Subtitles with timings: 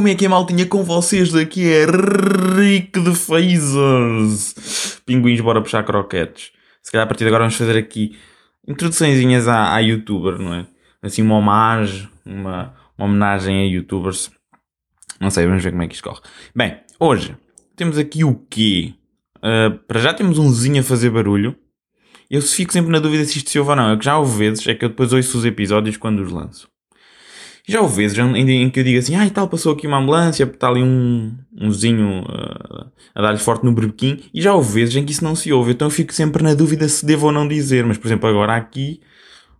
[0.00, 1.30] Como é que é maltinha com vocês?
[1.30, 4.54] Daqui é Rick de Phasers.
[5.04, 6.52] Pinguins, bora puxar croquetes.
[6.82, 8.16] Se calhar a partir de agora vamos fazer aqui
[8.66, 10.66] introduçõezinhas à, à youtuber, não é?
[11.02, 14.30] Assim uma homenagem, uma, uma homenagem a youtubers.
[15.20, 16.22] Não sei, vamos ver como é que isto corre.
[16.56, 17.36] Bem, hoje
[17.76, 18.94] temos aqui o quê?
[19.36, 21.54] Uh, para já temos um zinho a fazer barulho.
[22.30, 23.92] Eu fico sempre na dúvida se isto se ouve ou não.
[23.92, 26.70] É que já houve vezes, é que eu depois ouço os episódios quando os lanço.
[27.70, 30.42] Já houve vezes em que eu digo assim, ah e tal, passou aqui uma ambulância,
[30.42, 35.04] está ali um, umzinho uh, a dar-lhe forte no berbequim, e já houve vezes em
[35.04, 37.46] que isso não se ouve, então eu fico sempre na dúvida se devo ou não
[37.46, 39.00] dizer, mas por exemplo agora aqui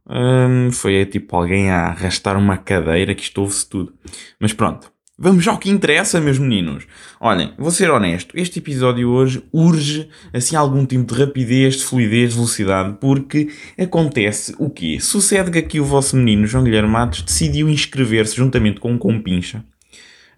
[0.08, 3.94] um, foi tipo alguém a arrastar uma cadeira que isto ouve-se tudo.
[4.40, 4.90] Mas pronto,
[5.22, 6.86] Vamos ao que interessa, meus meninos.
[7.20, 12.30] Olhem, vou ser honesto, este episódio hoje urge assim algum tipo de rapidez, de fluidez,
[12.30, 14.98] de velocidade, porque acontece o quê?
[14.98, 19.62] Sucede que aqui o vosso menino, João Guilherme Matos, decidiu inscrever-se juntamente com um compincha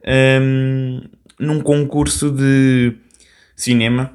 [0.04, 1.00] um,
[1.38, 2.92] num concurso de
[3.54, 4.12] cinema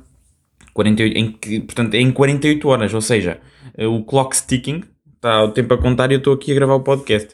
[0.74, 3.40] 48, em que, portanto, é em 48 horas, ou seja,
[3.78, 4.84] o clock sticking,
[5.28, 7.30] está o tempo a contar e eu estou aqui a gravar o podcast.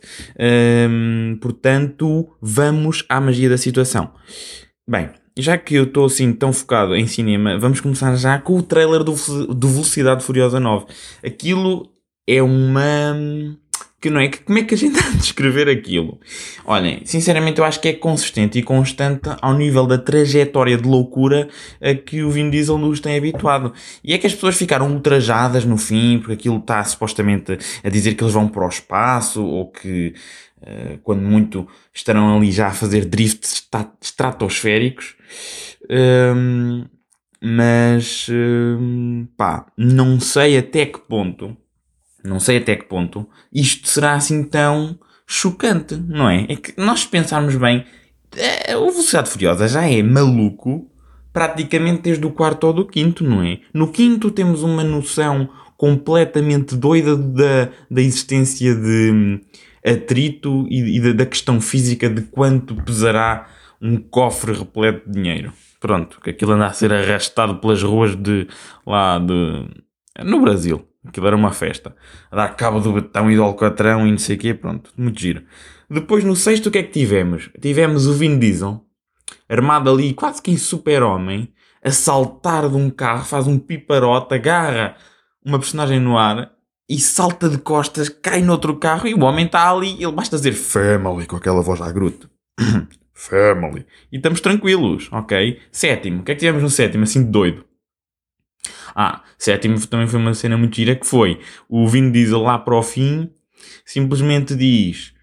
[1.40, 4.12] Portanto, vamos à magia da situação.
[4.90, 8.64] Bem, já que eu estou assim tão focado em cinema, vamos começar já com o
[8.64, 9.14] trailer do,
[9.54, 10.86] do Velocidade Furiosa 9.
[11.24, 11.90] Aquilo
[12.28, 13.16] é uma
[14.04, 14.28] que não é?
[14.28, 16.20] Que, como é que a gente há de descrever aquilo?
[16.66, 21.48] Olhem, sinceramente eu acho que é consistente e constante ao nível da trajetória de loucura
[21.82, 23.72] a que o Vin Diesel nos tem habituado.
[24.04, 28.16] E é que as pessoas ficaram ultrajadas no fim, porque aquilo está supostamente a dizer
[28.16, 30.14] que eles vão para o espaço, ou que,
[30.62, 33.66] uh, quando muito, estarão ali já a fazer drifts
[34.02, 35.16] estratosféricos.
[35.90, 36.84] Um,
[37.42, 41.56] mas, um, pá, não sei até que ponto
[42.24, 46.46] não sei até que ponto, isto será assim tão chocante, não é?
[46.50, 47.86] É que nós pensarmos bem,
[48.36, 50.90] é, o Velocidade Furiosa já é maluco
[51.32, 53.60] praticamente desde o quarto ou do quinto, não é?
[53.74, 59.42] No quinto temos uma noção completamente doida da, da existência de hum,
[59.86, 63.48] atrito e, e da questão física de quanto pesará
[63.82, 65.52] um cofre repleto de dinheiro.
[65.80, 68.48] Pronto, que aquilo anda a ser arrastado pelas ruas de
[68.86, 69.68] lá de.
[70.24, 70.88] no Brasil.
[71.06, 71.96] Aquilo era uma festa.
[72.32, 75.20] A dar cabo do betão e do alcatrão e não sei o quê, pronto, muito
[75.20, 75.44] giro.
[75.90, 77.50] Depois no sexto o que é que tivemos?
[77.62, 78.82] Tivemos o Vin Diesel,
[79.50, 81.54] armado ali quase que em super-homem,
[81.84, 84.96] a saltar de um carro, faz um piparote, agarra
[85.46, 86.52] uma personagem no ar
[86.90, 90.54] e salta de costas, cai noutro carro e o homem está ali, ele basta dizer
[90.54, 92.30] family com aquela voz à gruta.
[93.14, 93.86] family.
[94.12, 95.60] E estamos tranquilos, ok?
[95.72, 97.66] Sétimo, o que é que tivemos no sétimo, assim doido?
[98.96, 102.76] Ah, sétimo também foi uma cena muito gira que foi o Vin Diesel lá para
[102.76, 103.30] o fim
[103.86, 105.14] simplesmente diz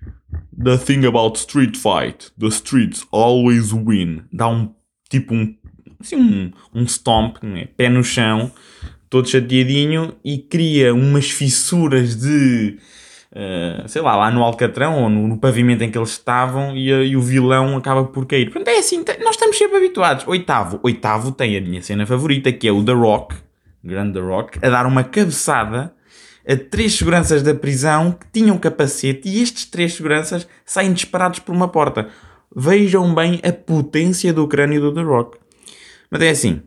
[0.62, 4.24] The thing about street fight, the streets always win.
[4.32, 4.74] Dá um
[5.08, 5.56] tipo um,
[5.98, 7.66] assim, um, um stomp, né?
[7.76, 8.52] pé no chão,
[9.08, 12.78] todo chateadinho e cria umas fissuras de
[13.32, 16.88] Uh, sei lá, lá no Alcatrão ou no, no, pavimento em que eles estavam e,
[16.88, 18.46] e, o vilão acaba por cair.
[18.46, 20.26] Portanto, é assim, nós estamos sempre habituados.
[20.26, 23.36] Oitavo, oitavo tem a minha cena favorita que é o The Rock
[23.82, 25.92] grande The Rock, a dar uma cabeçada
[26.46, 31.54] a três seguranças da prisão que tinham capacete e estes três seguranças saem disparados por
[31.54, 32.08] uma porta.
[32.54, 35.38] Vejam bem a potência do crânio do The Rock.
[36.10, 36.62] Mas é assim,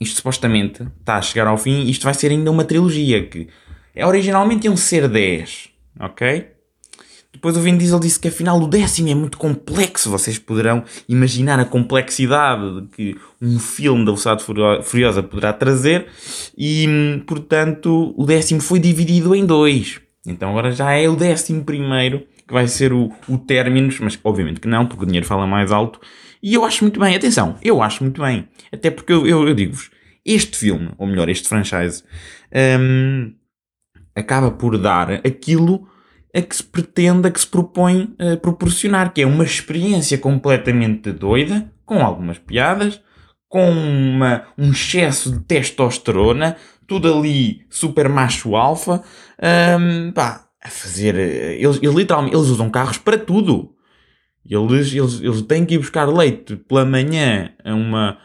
[0.00, 3.48] isto supostamente está a chegar ao fim, isto vai ser ainda uma trilogia que
[3.94, 6.52] é, originalmente iam ser 10, ok?
[7.32, 10.10] Depois o Vin Diesel disse que afinal o décimo é muito complexo.
[10.10, 14.44] Vocês poderão imaginar a complexidade que um filme da Velocidade
[14.84, 16.06] Furiosa poderá trazer.
[16.56, 16.86] E,
[17.26, 20.00] portanto, o décimo foi dividido em dois.
[20.26, 24.60] Então agora já é o décimo primeiro que vai ser o, o términos, mas obviamente
[24.60, 26.00] que não, porque o dinheiro fala mais alto.
[26.42, 28.48] E eu acho muito bem, atenção, eu acho muito bem.
[28.70, 29.90] Até porque eu, eu, eu digo-vos,
[30.24, 32.04] este filme, ou melhor, este franchise,
[32.78, 33.32] um,
[34.14, 35.88] acaba por dar aquilo
[36.34, 41.12] a que se pretende, a que se propõe uh, proporcionar, que é uma experiência completamente
[41.12, 43.00] doida, com algumas piadas,
[43.48, 46.56] com uma, um excesso de testosterona,
[46.86, 49.02] tudo ali super macho alfa,
[49.78, 53.74] um, pá, a fazer, eh, eles, eles literalmente, eles usam carros para tudo.
[54.48, 58.18] Eles, eles, eles têm que ir buscar leite pela manhã a uma,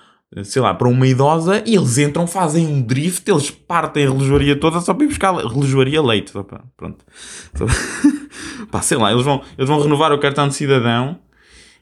[0.43, 4.55] sei lá, para uma idosa e eles entram, fazem um drift, eles partem a relojoaria
[4.55, 6.31] toda só para ir buscar relojoaria leite.
[6.31, 7.05] Só para, pronto.
[7.55, 7.65] Só,
[8.69, 11.17] pá, sei lá, eles vão, eles vão renovar o cartão de cidadão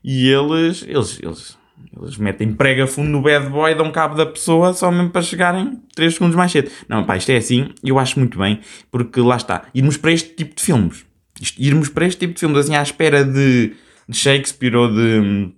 [0.04, 1.58] e eles, eles, eles,
[2.00, 5.82] eles metem prega fundo no bad boy, dão cabo da pessoa só mesmo para chegarem
[5.96, 6.70] 3 segundos mais cedo.
[6.88, 8.60] Não, pá, isto é assim, eu acho muito bem,
[8.92, 11.04] porque lá está, irmos para este tipo de filmes.
[11.42, 13.74] Isto, irmos para este tipo de filmes, assim, à espera de,
[14.08, 15.52] de Shakespeare ou de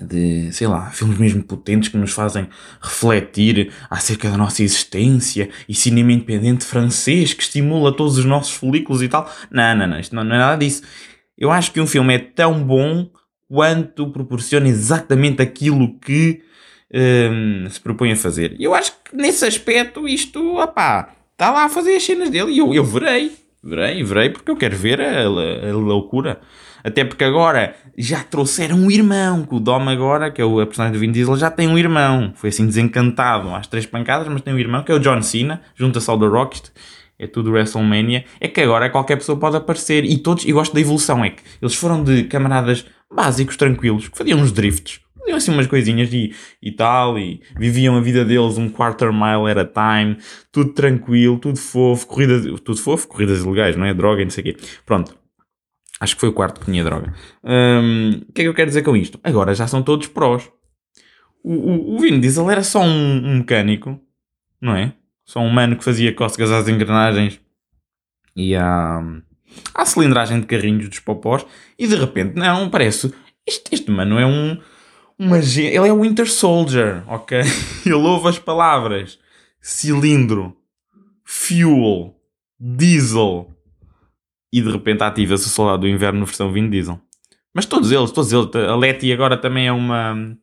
[0.00, 2.48] de, sei lá, filmes mesmo potentes que nos fazem
[2.80, 9.02] refletir acerca da nossa existência e cinema independente francês que estimula todos os nossos folículos
[9.02, 9.30] e tal.
[9.50, 10.82] Não, não, não, isto não, não é nada disso.
[11.36, 13.10] Eu acho que um filme é tão bom
[13.48, 16.42] quanto proporciona exatamente aquilo que
[16.92, 18.56] um, se propõe a fazer.
[18.58, 22.58] Eu acho que nesse aspecto isto, opá, está lá a fazer as cenas dele e
[22.58, 23.32] eu, eu verei.
[23.62, 26.40] Verei, verei porque eu quero ver a, a, a loucura.
[26.82, 30.94] Até porque agora já trouxeram um irmão, que o Dom agora, que é o personagem
[30.94, 32.32] do Vin Diesel, já tem um irmão.
[32.34, 35.60] Foi assim desencantado às três pancadas, mas tem um irmão que é o John Cena,
[35.74, 36.60] junta-se ao The Rock,
[37.18, 38.24] é tudo WrestleMania.
[38.40, 41.42] É que agora qualquer pessoa pode aparecer e todos, e gosto da evolução, é que
[41.60, 46.32] eles foram de camaradas básicos, tranquilos, que faziam uns drifts, faziam assim umas coisinhas e,
[46.62, 50.16] e tal, e viviam a vida deles um quarter mile at a time,
[50.50, 53.92] tudo tranquilo, tudo fofo, corridas, tudo fofo, corridas ilegais, não é?
[53.92, 54.56] Droga e não sei o quê.
[54.86, 55.19] Pronto.
[56.00, 57.14] Acho que foi o quarto que tinha droga.
[57.44, 59.20] Um, o que é que eu quero dizer com isto?
[59.22, 60.50] Agora já são todos prós.
[61.44, 64.00] O, o, o Vin Diesel era só um, um mecânico,
[64.60, 64.94] não é?
[65.24, 67.38] Só um mano que fazia cócegas às engrenagens
[68.34, 69.00] e à,
[69.74, 71.44] à cilindragem de carrinhos dos popós.
[71.78, 73.12] E de repente, não, parece.
[73.46, 74.58] Este, este mano é um.
[75.18, 77.40] Uma, ele é o Winter Soldier, ok?
[77.84, 79.18] Ele ouve as palavras
[79.60, 80.56] cilindro,
[81.22, 82.16] fuel,
[82.58, 83.54] diesel,
[84.52, 87.00] e de repente ativa-se o Soldado do Inverno versão Vin Diesel.
[87.54, 90.36] Mas todos eles, todos eles, a Letty agora também é uma.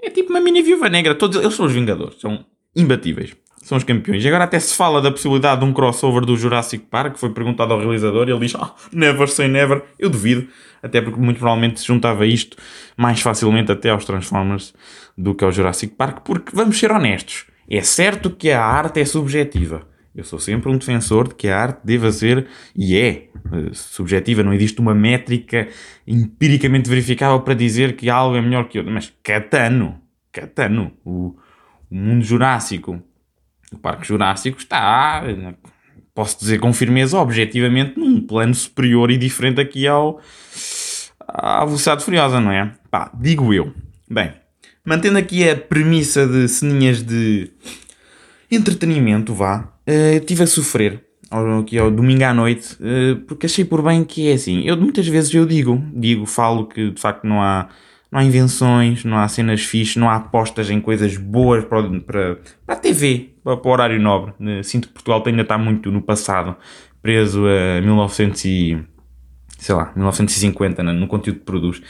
[0.00, 1.14] É tipo uma mini viúva negra.
[1.14, 2.44] Todos eles são os Vingadores, são
[2.76, 3.34] imbatíveis.
[3.62, 4.22] São os campeões.
[4.22, 7.72] E agora até se fala da possibilidade de um crossover do Jurassic Park, foi perguntado
[7.72, 9.82] ao realizador, e ele diz: ah, never say never.
[9.98, 10.46] Eu duvido,
[10.82, 12.58] até porque muito provavelmente se juntava isto
[12.94, 14.74] mais facilmente até aos Transformers
[15.16, 19.04] do que ao Jurassic Park, porque vamos ser honestos, é certo que a arte é
[19.06, 19.93] subjetiva.
[20.14, 24.44] Eu sou sempre um defensor de que a arte deva ser, e é, eh, subjetiva,
[24.44, 25.66] não existe uma métrica
[26.06, 28.92] empiricamente verificável para dizer que algo é melhor que outro.
[28.92, 30.00] Mas Catano,
[30.30, 31.36] Catano, o,
[31.90, 33.02] o mundo jurássico,
[33.72, 35.24] o Parque Jurássico está,
[36.14, 40.20] posso dizer com firmeza, objetivamente, num plano superior e diferente aqui ao,
[41.18, 42.72] à Velocidade Furiosa, não é?
[42.88, 43.74] Pá, digo eu.
[44.08, 44.32] Bem,
[44.84, 47.50] mantendo aqui a premissa de ceninhas de
[48.48, 51.04] entretenimento, vá, uh, estive a sofrer
[51.60, 54.62] aqui ao domingo à noite, uh, porque achei por bem que é assim.
[54.62, 57.68] Eu muitas vezes eu digo, digo, falo que de facto não há,
[58.10, 62.38] não há invenções, não há cenas fixas, não há apostas em coisas boas para, para,
[62.66, 64.32] para a TV, para, para o horário nobre.
[64.40, 66.56] Uh, sinto que Portugal ainda está muito no passado,
[67.02, 68.78] preso a 1900 e
[69.58, 71.80] sei lá, 1950 no conteúdo que produz.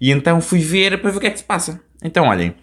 [0.00, 1.80] E então fui ver para ver o que é que se passa.
[2.02, 2.54] Então olhem,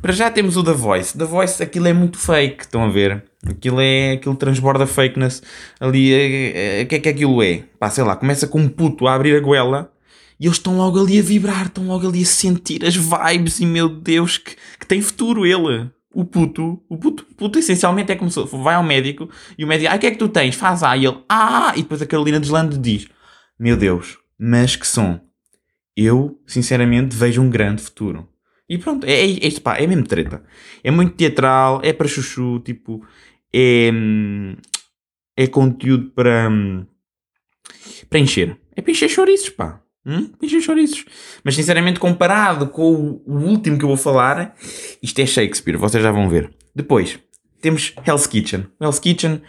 [0.00, 1.16] para já temos o The Voice.
[1.16, 3.22] The Voice, aquilo é muito fake, estão a ver?
[3.46, 5.42] Aquilo é, aquilo transborda fakeness
[5.80, 6.12] ali.
[6.12, 7.64] É, é, o que é que aquilo é?
[7.78, 9.92] Pá, sei lá, começa com um puto a abrir a goela
[10.38, 13.66] e eles estão logo ali a vibrar, estão logo ali a sentir as vibes e
[13.66, 15.90] meu Deus, que, que tem futuro ele.
[16.14, 19.68] O puto, o puto, o puto essencialmente é como se vai ao médico e o
[19.68, 20.54] médico, ah, o que é que tu tens?
[20.54, 20.96] Faz A.
[20.96, 23.08] E ele, ah, e depois a Carolina Deslando diz,
[23.58, 25.20] meu Deus, mas que som.
[25.96, 28.28] Eu, sinceramente, vejo um grande futuro.
[28.68, 30.42] E pronto, é, é, é, pá, é mesmo treta.
[30.82, 33.06] É muito teatral, é para chuchu, tipo,
[33.54, 33.90] é,
[35.36, 36.50] é conteúdo para,
[38.08, 38.56] para encher.
[38.74, 39.80] É para encher chouriços, pá.
[40.04, 40.30] Hum?
[40.42, 41.04] Encher chouriços.
[41.44, 44.56] Mas sinceramente, comparado com o, o último que eu vou falar,
[45.02, 46.50] isto é Shakespeare, vocês já vão ver.
[46.74, 47.18] Depois,
[47.60, 48.66] temos Hell's Kitchen.
[48.80, 49.42] Hell's Kitchen,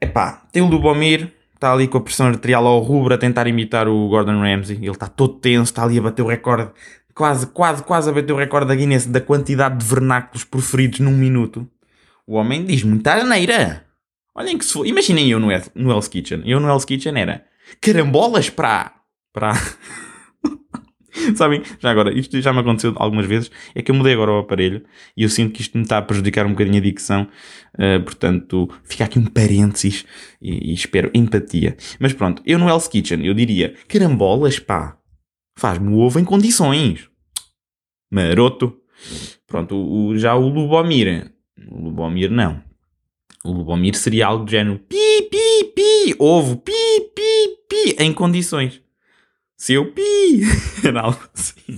[0.00, 3.46] é pá, tem o Lubomir, está ali com a pressão arterial ao rubro a tentar
[3.46, 4.76] imitar o Gordon Ramsay.
[4.76, 6.70] Ele está todo tenso, está ali a bater o recorde
[7.14, 11.16] quase, quase, quase a bater o recorde da Guinness da quantidade de vernáculos proferidos num
[11.16, 11.68] minuto.
[12.26, 13.86] O homem diz muita asneira.
[14.34, 14.86] Olhem que se for.
[14.86, 16.42] Imaginem eu no, no Hell's Kitchen.
[16.44, 17.44] Eu no Hell's Kitchen era
[17.80, 18.94] carambolas para.
[19.32, 19.52] para.
[21.34, 21.62] Sabem?
[21.78, 23.50] Já agora, isto já me aconteceu algumas vezes.
[23.74, 24.84] É que eu mudei agora o aparelho
[25.16, 27.28] e eu sinto que isto me está a prejudicar um bocadinho a dicção.
[27.74, 30.04] Uh, portanto, fica aqui um parênteses
[30.40, 31.76] e, e, espero empatia.
[31.98, 34.96] Mas pronto, eu no Hell's Kitchen eu diria carambolas, pá.
[35.58, 37.10] Faz-me o ovo em condições
[38.10, 38.76] maroto.
[39.46, 41.32] Pronto, o, já o Lubomir.
[42.00, 42.62] Lubomir não.
[43.44, 46.72] O Lubomir seria algo do género pi, pi, pi, ovo, pi,
[47.14, 48.80] pi, pi, em condições.
[49.56, 50.42] Seu pi.
[50.82, 51.74] Era algo assim.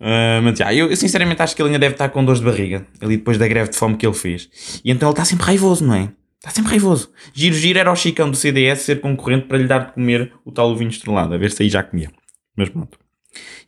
[0.00, 2.46] Uh, mas já, eu, eu, sinceramente acho que ele ainda deve estar com dores de
[2.46, 4.80] barriga, ali depois da greve de fome que ele fez.
[4.84, 6.10] E então ele está sempre raivoso, não é?
[6.38, 7.10] Está sempre raivoso.
[7.32, 10.52] Giro, giro era o Chicão do CDS ser concorrente para lhe dar de comer o
[10.52, 12.10] tal vinho estrelado, a ver se aí já comia.
[12.56, 12.98] Mas pronto.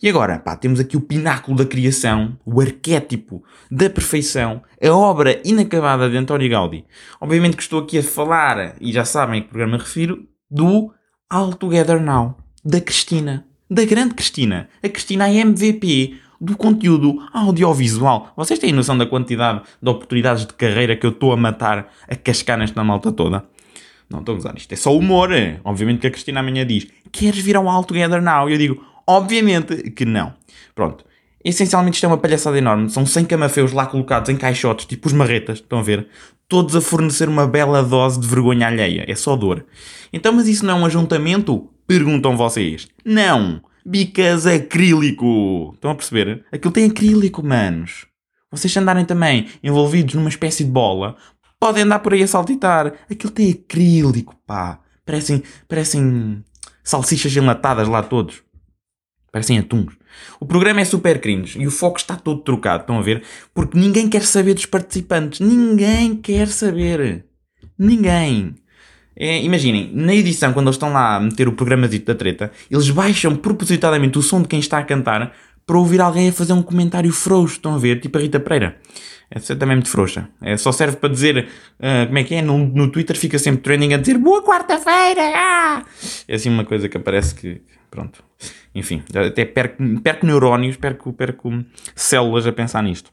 [0.03, 5.41] E agora, pá, temos aqui o pináculo da criação, o arquétipo da perfeição, a obra
[5.45, 6.85] inacabada de António Gaudí.
[7.21, 10.93] Obviamente que estou aqui a falar, e já sabem a que programa refiro, do
[11.29, 14.69] All Together Now, da Cristina, da grande Cristina.
[14.83, 16.19] A Cristina é MVP.
[16.39, 18.31] do conteúdo audiovisual.
[18.37, 22.15] Vocês têm noção da quantidade de oportunidades de carreira que eu estou a matar, a
[22.15, 23.43] cascar nesta malta toda?
[24.09, 25.31] Não estou a gozar, isto é só humor.
[25.65, 28.49] Obviamente que a Cristina amanhã diz: Queres vir ao All Together Now?
[28.49, 30.35] E eu digo: Obviamente que não.
[30.75, 31.05] Pronto.
[31.45, 32.91] Essencialmente isto é uma palhaçada enorme.
[32.91, 36.09] São 100 camafeus lá colocados em caixotes, tipo os marretas, estão a ver?
[36.49, 39.05] Todos a fornecer uma bela dose de vergonha alheia.
[39.07, 39.65] É só dor.
[40.13, 41.71] Então, mas isso não é um ajuntamento?
[41.87, 42.89] Perguntam vocês.
[43.05, 43.63] Não!
[43.85, 45.71] Bicas acrílico!
[45.75, 46.45] Estão a perceber?
[46.51, 48.07] Aquilo tem acrílico, manos.
[48.51, 51.17] Vocês andarem também envolvidos numa espécie de bola,
[51.61, 52.93] podem andar por aí a saltitar.
[53.09, 54.81] Aquilo tem acrílico, pá.
[55.05, 56.45] Parecem, parecem
[56.83, 58.43] salsichas enlatadas lá todos.
[59.37, 59.93] Parecem atuns.
[60.41, 63.23] O programa é super cringe e o foco está todo trocado, estão a ver?
[63.53, 65.41] Porque ninguém quer saber dos participantes.
[65.41, 67.27] Ninguém quer saber.
[67.79, 68.55] Ninguém.
[69.15, 72.89] É, imaginem, na edição, quando eles estão lá a meter o programa da treta, eles
[72.89, 75.35] baixam propositadamente o som de quem está a cantar
[75.67, 78.01] para ouvir alguém a fazer um comentário frouxo, estão a ver?
[78.01, 78.79] Tipo a Rita Pereira.
[79.31, 80.31] Essa é também muito frouxa.
[80.41, 81.47] É, só serve para dizer,
[81.79, 82.41] uh, como é que é?
[82.41, 85.31] No, no Twitter fica sempre trending a dizer Boa quarta-feira!
[85.35, 85.85] Ah!
[86.27, 88.25] É assim uma coisa que aparece que, pronto.
[88.77, 91.65] Enfim, até perco, perco neurónios, perco, perco
[91.95, 93.11] células a pensar nisto.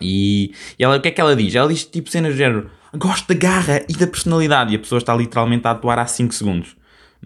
[0.00, 1.52] E, e ela, o que é que ela diz?
[1.52, 4.72] Ela diz tipo cenas do género, gosto da garra e da personalidade.
[4.72, 6.76] E a pessoa está literalmente a atuar há 5 segundos.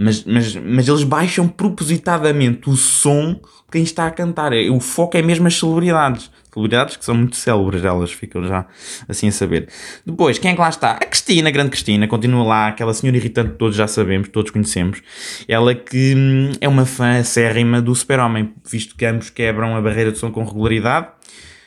[0.00, 3.40] Mas, mas, mas eles baixam propositadamente o som de
[3.72, 4.52] quem está a cantar.
[4.52, 6.30] É, o foco é mesmo as celebridades.
[6.54, 8.64] Celebridades que são muito célebres, elas ficam já
[9.08, 9.68] assim a saber.
[10.06, 10.92] Depois, quem é que lá está?
[10.92, 14.52] A Cristina, a grande Cristina, continua lá, aquela senhora irritante que todos já sabemos, todos
[14.52, 15.02] conhecemos.
[15.48, 20.12] Ela que hum, é uma fã acérrima do Super-Homem, visto que ambos quebram a barreira
[20.12, 21.08] de som com regularidade.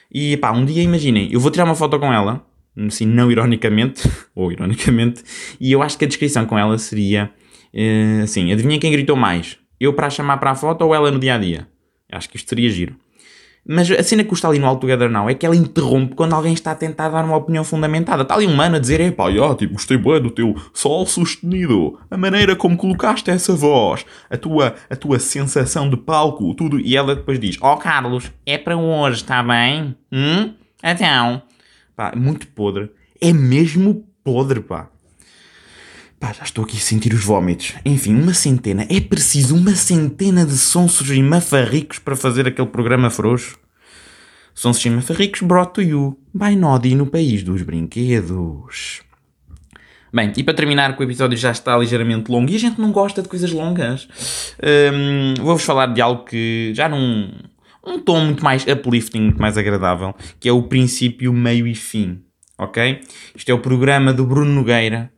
[0.09, 2.45] E pá, um dia imaginem, eu vou tirar uma foto com ela,
[2.87, 5.21] assim, não ironicamente, ou ironicamente,
[5.59, 7.31] e eu acho que a descrição com ela seria
[7.73, 9.57] Uh, assim, adivinha quem gritou mais?
[9.79, 11.67] Eu para a chamar para a foto ou ela no dia a dia?
[12.11, 12.95] Acho que isto seria giro.
[13.67, 16.33] Mas a cena que custa ali no All Together Now é que ela interrompe quando
[16.33, 18.23] alguém está a tentar dar uma opinião fundamentada.
[18.23, 21.99] Está ali um mano a dizer: Epá, ó, tipo, gostei bem do teu sol sustenido,
[22.09, 26.79] a maneira como colocaste essa voz, a tua, a tua sensação de palco, tudo.
[26.79, 29.95] E ela depois diz: Ó, oh, Carlos, é para hoje, está bem?
[30.11, 30.53] Hum?
[30.83, 31.43] Então.
[31.95, 32.89] Pá, muito podre.
[33.21, 34.89] É mesmo podre, pá.
[36.21, 37.73] Pá, já estou aqui a sentir os vómitos.
[37.83, 38.85] Enfim, uma centena.
[38.91, 43.57] É preciso uma centena de sonsos e mafarricos para fazer aquele programa frouxo.
[44.53, 49.01] Sonsos e mafarricos brought to you by Nodi no país dos brinquedos.
[50.13, 52.91] Bem, e para terminar, que o episódio já está ligeiramente longo e a gente não
[52.91, 54.07] gosta de coisas longas,
[54.93, 57.31] um, vou-vos falar de algo que já num
[57.83, 62.21] um tom muito mais uplifting, muito mais agradável, que é o princípio, meio e fim.
[62.59, 63.01] Ok?
[63.35, 65.11] Isto é o programa do Bruno Nogueira,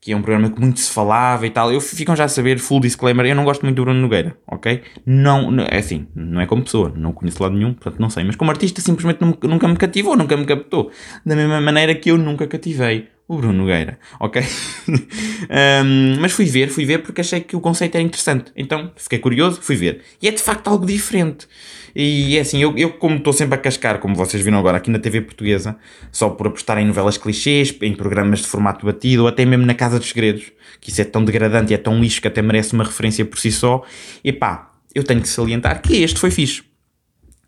[0.00, 1.72] que é um programa que muito se falava e tal.
[1.72, 4.82] Eu ficam já a saber, full disclaimer, eu não gosto muito do Bruno Nogueira, ok?
[5.04, 8.36] Não, é assim, não é como pessoa, não conheço lado nenhum, portanto não sei, mas
[8.36, 10.90] como artista simplesmente nunca me cativou, nunca me captou.
[11.26, 14.42] Da mesma maneira que eu nunca cativei o Bruno Nogueira, ok?
[14.88, 18.50] um, mas fui ver, fui ver porque achei que o conceito era interessante.
[18.56, 20.00] Então fiquei curioso, fui ver.
[20.20, 21.46] E é de facto algo diferente.
[21.94, 24.90] E é assim, eu, eu como estou sempre a cascar, como vocês viram agora aqui
[24.90, 25.76] na TV portuguesa,
[26.10, 29.74] só por apostar em novelas clichês, em programas de formato batido, ou até mesmo na
[29.74, 32.72] Casa dos Segredos, que isso é tão degradante e é tão lixo que até merece
[32.72, 33.82] uma referência por si só,
[34.24, 36.67] e pá, eu tenho que salientar que este foi fixe.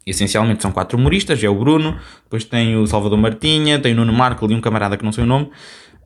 [0.06, 4.12] Essencialmente são quatro humoristas, é o Bruno, depois tem o Salvador Martinha, tem o Nuno
[4.12, 5.50] Marco e um camarada que não sei o nome,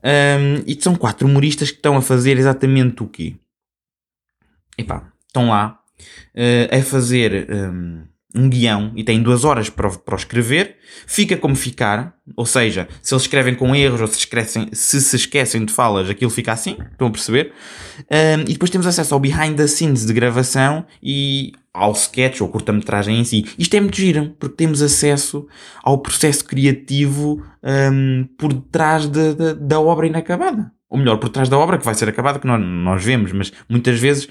[0.03, 3.35] um, e são quatro humoristas que estão a fazer exatamente o quê?
[4.77, 5.79] Epá, estão lá
[6.35, 8.03] uh, a fazer um,
[8.35, 10.77] um guião e têm duas horas para, para o escrever,
[11.07, 15.15] fica como ficar, ou seja, se eles escrevem com erros ou se, esquecem, se se
[15.15, 17.53] esquecem de falas, aquilo fica assim, estão a perceber?
[18.11, 22.47] Um, e depois temos acesso ao behind the scenes de gravação e ao sketch ou
[22.47, 23.45] curta-metragem em si.
[23.57, 25.47] Isto é muito giro, porque temos acesso
[25.83, 27.43] ao processo criativo
[27.91, 30.71] um, por trás de, de, da obra inacabada.
[30.89, 33.51] Ou melhor, por trás da obra que vai ser acabada, que nós, nós vemos, mas
[33.67, 34.29] muitas vezes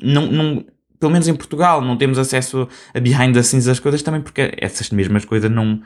[0.00, 0.64] não,
[1.02, 4.54] pelo menos em Portugal, não temos acesso a behind the scenes das coisas também porque
[4.56, 5.82] essas mesmas coisas não,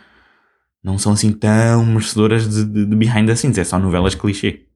[0.84, 4.66] não são assim tão merecedoras de, de, de behind the scenes, é só novelas clichê.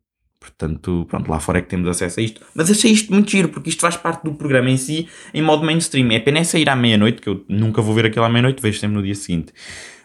[0.41, 2.41] Portanto, pronto, lá fora é que temos acesso a isto.
[2.55, 5.63] Mas achei isto muito giro, porque isto faz parte do programa em si, em modo
[5.63, 6.11] mainstream.
[6.11, 8.79] É pena é sair à meia-noite, que eu nunca vou ver aquilo à meia-noite, vejo
[8.79, 9.53] sempre no dia seguinte.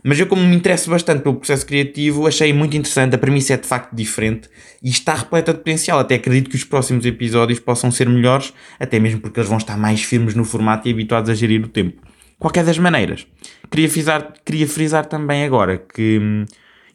[0.08, 3.16] Mas eu, como me interesso bastante pelo processo criativo, achei muito interessante.
[3.16, 4.48] A premissa é de facto diferente
[4.84, 5.98] e está repleta de potencial.
[5.98, 9.76] Até acredito que os próximos episódios possam ser melhores, até mesmo porque eles vão estar
[9.76, 12.04] mais firmes no formato e habituados a gerir o tempo.
[12.38, 13.26] Qualquer das maneiras,
[13.72, 16.46] queria frisar, queria frisar também agora que hum,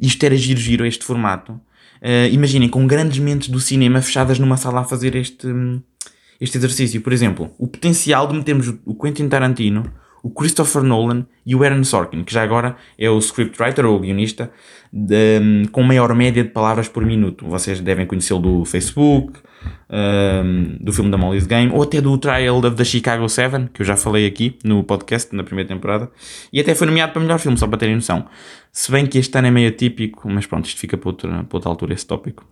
[0.00, 1.54] isto era giro-giro, este formato.
[2.00, 5.82] Uh, imaginem, com grandes mentes do cinema fechadas numa sala a fazer este, hum,
[6.40, 7.00] este exercício.
[7.00, 11.84] Por exemplo, o potencial de metermos o Quentin Tarantino o Christopher Nolan e o Aaron
[11.84, 14.50] Sorkin, que já agora é o scriptwriter ou o guionista
[14.92, 17.46] de, com maior média de palavras por minuto.
[17.46, 19.38] Vocês devem conhecê-lo do Facebook,
[19.88, 23.82] um, do filme da Molly's Game, ou até do Trial of the Chicago 7, que
[23.82, 26.10] eu já falei aqui no podcast, na primeira temporada,
[26.52, 28.26] e até foi nomeado para melhor filme, só para terem noção.
[28.72, 31.56] Se bem que este ano é meio atípico, mas pronto, isto fica para outra, para
[31.56, 32.46] outra altura esse tópico.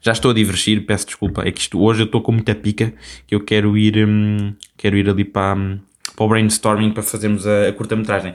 [0.00, 2.92] Já estou a divergir, peço desculpa, é que isto, hoje eu estou com muita pica,
[3.26, 5.78] que eu quero ir, hum, quero ir ali para, hum,
[6.14, 8.34] para o brainstorming para fazermos a, a curta-metragem.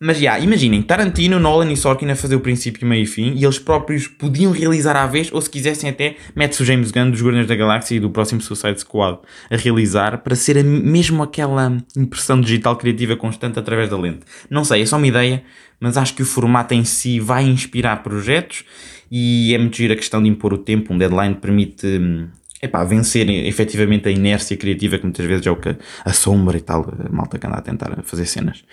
[0.00, 3.34] Mas já, yeah, imaginem, Tarantino, Nolan e Sorkin a fazer o princípio, meio e fim,
[3.34, 7.10] e eles próprios podiam realizar à vez, ou se quisessem até, mete-se o James Gunn
[7.10, 9.18] dos Guardiões da Galáxia e do próximo Suicide Squad
[9.50, 14.20] a realizar, para ser a, mesmo aquela impressão digital criativa constante através da lente.
[14.48, 15.42] Não sei, é só uma ideia,
[15.80, 18.64] mas acho que o formato em si vai inspirar projetos,
[19.10, 22.28] e é muito giro a questão de impor o tempo, um deadline permite hum,
[22.62, 26.60] epá, vencer efetivamente a inércia criativa que muitas vezes é o que a sombra e
[26.60, 28.64] tal, a malta que anda a tentar fazer cenas.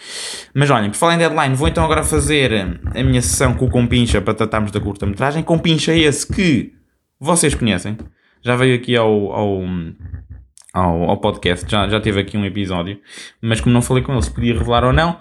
[0.53, 3.69] Mas olhem, por falar em deadline, vou então agora fazer a minha sessão com o
[3.69, 5.43] Compincha para tratarmos da curta-metragem.
[5.43, 6.73] Compincha é esse que
[7.19, 7.97] vocês conhecem,
[8.41, 9.61] já veio aqui ao, ao,
[10.73, 12.99] ao, ao podcast, já, já teve aqui um episódio,
[13.41, 15.19] mas como não falei com ele se podia revelar ou não,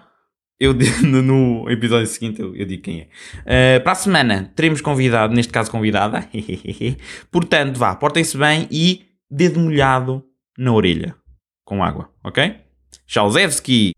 [0.58, 3.78] eu no episódio seguinte eu, eu digo quem é.
[3.78, 6.28] Uh, para a semana teremos convidado, neste caso convidada.
[7.30, 10.24] Portanto, vá, portem-se bem e dedo molhado
[10.56, 11.14] na orelha
[11.64, 12.56] com água, ok?
[13.06, 13.92] Tchauzewski!